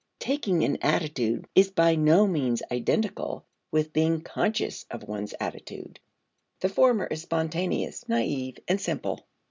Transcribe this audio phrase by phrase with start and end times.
[0.17, 5.99] Taking an attitude is by no means identical with being conscious of one's attitude.
[6.61, 9.27] The former is spontaneous, naive, and simple.